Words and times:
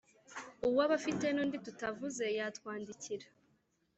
Uwaba 0.67 0.93
afite 0.99 1.25
n’andi 1.31 1.57
tutavuze 1.65 2.23
yatwandikira 2.37 3.25